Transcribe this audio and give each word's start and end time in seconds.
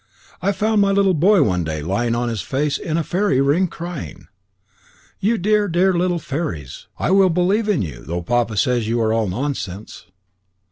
I 0.41 0.51
found 0.51 0.81
my 0.81 0.89
little 0.91 1.13
boy 1.13 1.43
one 1.43 1.63
day 1.63 1.83
lying 1.83 2.15
on 2.15 2.27
his 2.27 2.41
face 2.41 2.79
in 2.79 2.97
a 2.97 3.03
fairy 3.03 3.39
ring, 3.39 3.67
crying: 3.67 4.27
'You 5.19 5.37
dear, 5.37 5.67
dear 5.67 5.93
little 5.93 6.17
fairies, 6.17 6.87
I 6.97 7.11
will 7.11 7.29
believe 7.29 7.69
in 7.69 7.83
you, 7.83 8.03
though 8.03 8.23
papa 8.23 8.57
says 8.57 8.87
you 8.87 8.99
are 8.99 9.13
all 9.13 9.27
nonsense.' 9.27 10.07